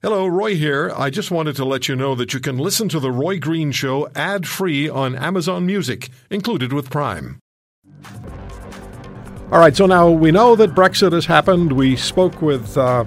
[0.00, 0.92] Hello, Roy here.
[0.96, 3.72] I just wanted to let you know that you can listen to The Roy Green
[3.72, 7.40] Show ad free on Amazon Music, included with Prime.
[9.50, 11.72] All right, so now we know that Brexit has happened.
[11.72, 13.06] We spoke with uh,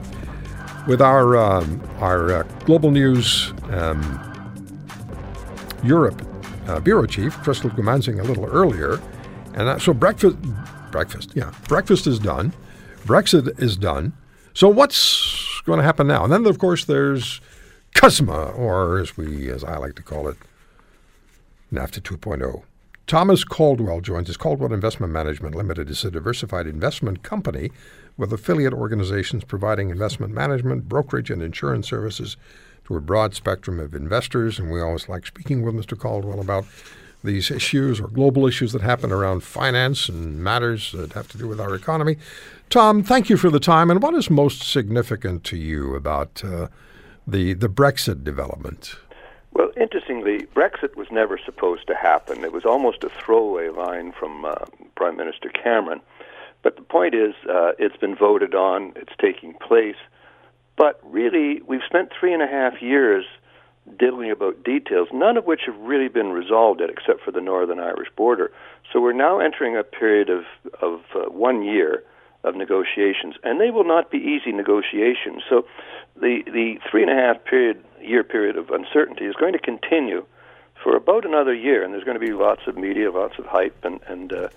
[0.86, 4.84] with our um, our uh, global news um,
[5.86, 6.22] Europe
[6.68, 9.00] uh, bureau chief, Crystal Goomansingh, a little earlier,
[9.54, 10.36] and so breakfast
[10.92, 12.52] breakfast yeah breakfast is done,
[13.06, 14.12] Brexit is done.
[14.54, 16.24] So what's going to happen now?
[16.24, 17.42] And then, of course, there's
[17.96, 20.38] CUSMA, or as we, as I like to call it,
[21.72, 22.64] NAFTA 2.0.
[23.08, 24.38] Thomas Caldwell joins us.
[24.38, 27.72] Caldwell Investment Management Limited is a diversified investment company
[28.18, 32.38] with affiliate organizations providing investment management, brokerage, and insurance services
[32.86, 34.60] to a broad spectrum of investors.
[34.60, 35.98] And we always like speaking with Mr.
[35.98, 36.66] Caldwell about
[37.24, 41.48] these issues or global issues that happen around finance and matters that have to do
[41.48, 42.18] with our economy.
[42.70, 43.92] Tom, thank you for the time.
[43.92, 46.68] And what is most significant to you about uh,
[47.28, 48.96] the the Brexit development?
[49.54, 52.46] Well, interestingly, Brexit was never supposed to happen.
[52.46, 54.56] It was almost a throwaway line from uh,
[54.96, 56.00] Prime Minister Cameron.
[56.64, 59.98] But the point is, uh, it's been voted on, it's taking place.
[60.78, 63.26] But really, we've spent three and a half years
[63.98, 67.80] diddling about details, none of which have really been resolved yet, except for the Northern
[67.80, 68.52] Irish border.
[68.92, 70.44] So we're now entering a period of,
[70.82, 72.04] of uh, one year
[72.44, 75.44] of negotiations, and they will not be easy negotiations.
[75.48, 75.66] So,
[76.16, 80.26] the the three and a half period year period of uncertainty is going to continue
[80.84, 83.86] for about another year, and there's going to be lots of media, lots of hype,
[83.86, 84.50] and and uh,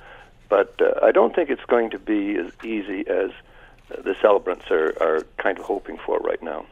[0.49, 3.31] but uh, I don't think it's going to be as easy as
[3.89, 6.65] the celebrants are are kind of hoping for right now.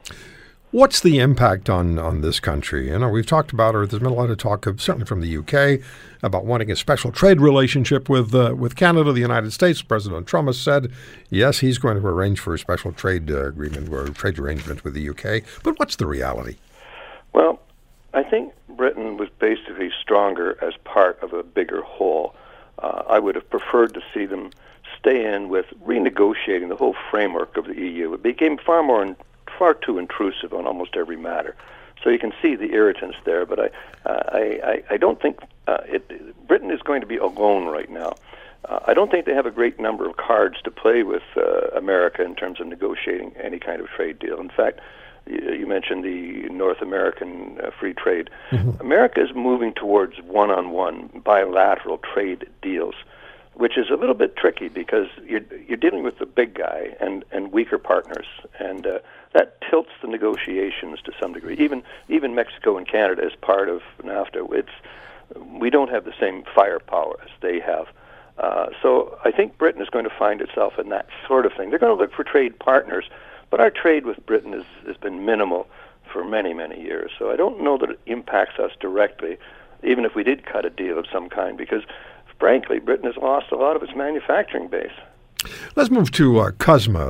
[0.72, 2.88] What's the impact on, on this country?
[2.88, 5.20] You know, we've talked about, or there's been a lot of talk, of, certainly from
[5.20, 5.84] the UK,
[6.22, 9.82] about wanting a special trade relationship with uh, with Canada, the United States.
[9.82, 10.90] President Trump has said,
[11.28, 14.94] yes, he's going to arrange for a special trade uh, agreement or trade arrangement with
[14.94, 15.42] the UK.
[15.62, 16.56] But what's the reality?
[17.34, 17.60] Well,
[18.14, 22.34] I think Britain was basically stronger as part of a bigger whole.
[22.78, 24.48] Uh, I would have preferred to see them
[24.98, 28.14] stay in with renegotiating the whole framework of the EU.
[28.14, 29.02] It became far more
[29.58, 31.54] far too intrusive on almost every matter.
[32.02, 33.70] So you can see the irritants there, but I,
[34.08, 37.90] uh, I, I, I don't think uh, it, Britain is going to be alone right
[37.90, 38.14] now.
[38.64, 41.68] Uh, I don't think they have a great number of cards to play with uh,
[41.76, 44.40] America in terms of negotiating any kind of trade deal.
[44.40, 44.80] In fact,
[45.26, 48.30] you, you mentioned the North American uh, free trade.
[48.50, 48.80] Mm-hmm.
[48.80, 52.94] America is moving towards one-on-one bilateral trade deals
[53.54, 57.24] which is a little bit tricky because you're you're dealing with the big guy and
[57.32, 58.26] and weaker partners,
[58.58, 58.98] and uh,
[59.32, 61.56] that tilts the negotiations to some degree.
[61.58, 64.70] Even even Mexico and Canada as part of NAFTA, it's
[65.60, 67.86] we don't have the same firepower as they have.
[68.38, 71.70] Uh, so I think Britain is going to find itself in that sort of thing.
[71.70, 73.04] They're going to look for trade partners,
[73.50, 75.68] but our trade with Britain has, has been minimal
[76.12, 77.10] for many, many years.
[77.18, 79.38] So I don't know that it impacts us directly,
[79.82, 81.82] even if we did cut a deal of some kind, because
[82.38, 84.92] frankly, Britain has lost a lot of its manufacturing base.
[85.76, 86.50] Let's move to uh,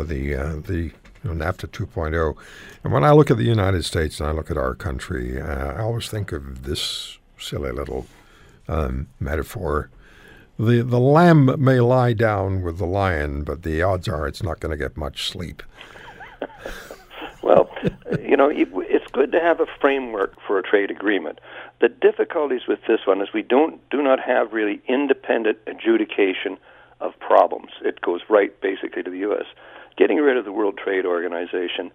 [0.02, 0.90] the uh, the
[1.22, 2.36] you know, NAFTA 2.0.
[2.84, 5.72] And when I look at the United States and I look at our country, uh,
[5.72, 8.06] I always think of this silly little
[8.68, 9.90] um, metaphor.
[10.58, 14.60] The, the lamb may lie down with the lion, but the odds are it's not
[14.60, 15.62] going to get much sleep.
[17.42, 17.70] well,
[18.20, 21.40] you know, it's good to have a framework for a trade agreement.
[21.80, 26.58] The difficulties with this one is we don't do not have really independent adjudication
[27.00, 27.72] of problems.
[27.84, 29.46] It goes right basically to the U.S.
[29.96, 31.90] Getting rid of the World Trade Organization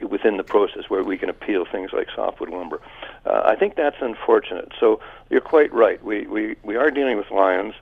[0.00, 2.80] within the process where we can appeal things like softwood lumber.
[3.24, 4.72] Uh, I think that's unfortunate.
[4.78, 6.02] So you're quite right.
[6.04, 7.74] We, we, we are dealing with lions,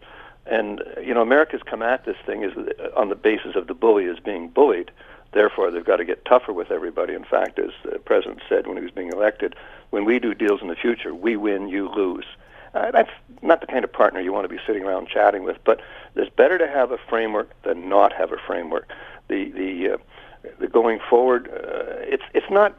[0.47, 2.52] and you know America's come at this thing is
[2.97, 4.91] on the basis of the bully is being bullied.
[5.32, 7.14] Therefore, they've got to get tougher with everybody.
[7.14, 9.56] In fact, as the president said when he was being elected,
[9.91, 12.26] when we do deals in the future, we win, you lose.
[12.72, 13.10] Uh, that's
[13.42, 15.56] not the kind of partner you want to be sitting around chatting with.
[15.64, 15.81] But
[16.14, 18.88] it's better to have a framework than not have a framework.
[19.29, 19.97] The the, uh,
[20.61, 22.77] the going forward, uh, it's it's not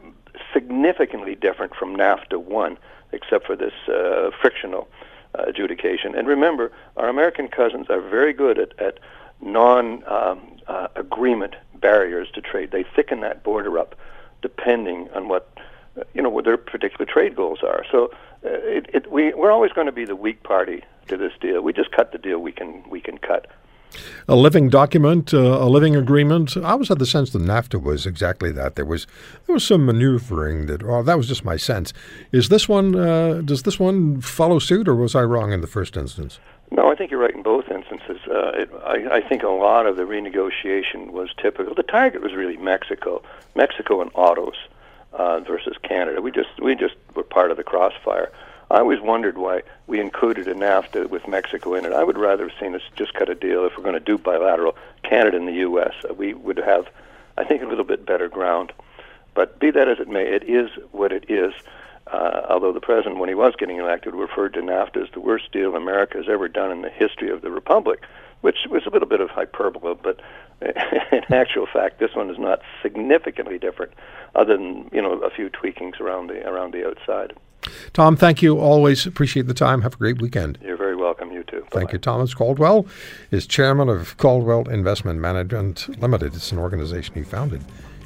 [0.54, 2.78] significantly different from NAFTA one,
[3.12, 4.88] except for this uh, frictional
[5.34, 6.16] adjudication.
[6.16, 9.00] And remember, our American cousins are very good at, at
[9.42, 12.72] non um, uh, agreement barriers to trade.
[12.72, 13.96] They thicken that border up
[14.41, 15.52] depending on what
[16.14, 17.84] you know what their particular trade goals are.
[17.91, 18.12] So
[18.46, 21.62] uh, it, it, we we're always going to be the weak party to this deal.
[21.62, 23.48] We just cut the deal we can we can cut.
[24.28, 26.58] A living document, uh, a living agreement.
[26.58, 28.76] I always had the sense that NAFTA was exactly that.
[28.76, 29.08] There was
[29.46, 30.84] there was some maneuvering that.
[30.84, 31.94] Oh, that was just my sense.
[32.32, 32.96] Is this one?
[32.96, 36.40] Uh, does this one follow suit, or was I wrong in the first instance?
[36.72, 38.18] No, I think you're right in both instances.
[38.28, 41.76] Uh, it, I, I think a lot of the renegotiation was typical.
[41.76, 43.22] The target was really Mexico,
[43.56, 44.56] Mexico and autos.
[45.16, 46.22] uh, versus Canada.
[46.22, 48.32] We just we just were part of the crossfire.
[48.72, 51.94] I always wondered why we included a NAFTA with Mexico in it.
[51.94, 54.17] I would rather have seen us just cut a deal if we're going to do
[54.17, 55.94] bilateral, Canada and the U.S.
[56.17, 56.88] We would have,
[57.38, 58.73] I think, a little bit better ground.
[59.35, 61.53] But be that as it may, it is what it is.
[62.08, 65.52] Uh, although the president, when he was getting elected, referred to NAFTA as the worst
[65.52, 68.02] deal America has ever done in the history of the republic,
[68.41, 70.22] which was a little bit of hyperbole, but
[70.62, 73.91] in actual fact, this one is not significantly different,
[74.35, 77.34] other than you know a few tweakings around the around the outside.
[77.94, 78.59] Tom, thank you.
[78.59, 79.82] Always appreciate the time.
[79.82, 80.58] Have a great weekend.
[80.62, 81.32] You're very welcome.
[81.32, 81.62] You too.
[81.62, 81.79] Bye-bye.
[81.79, 82.00] Thank you.
[82.00, 82.85] Thomas Caldwell
[83.32, 86.35] is chairman of Caldwell Investment Management Limited.
[86.35, 87.62] It's an organization he founded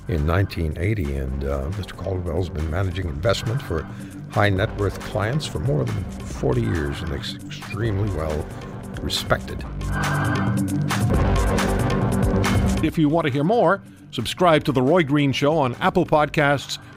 [0.07, 1.95] in 1980, and uh, Mr.
[1.95, 3.87] Caldwell's been managing investment for
[4.31, 8.45] high net worth clients for more than 40 years and is extremely well
[9.01, 9.63] respected.
[12.83, 16.79] If you want to hear more, subscribe to The Roy Green Show on Apple Podcasts,